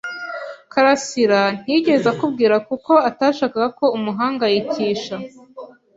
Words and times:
karasira 0.71 1.41
ntiyigeze 1.61 2.05
akubwira 2.13 2.55
kuko 2.67 2.91
atashakaga 3.09 3.67
ko 3.77 3.85
umuhangayikisha. 3.97 5.15